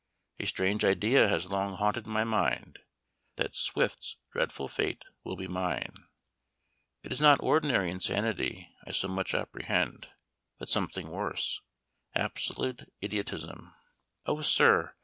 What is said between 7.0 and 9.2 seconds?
It is not ordinary insanity I so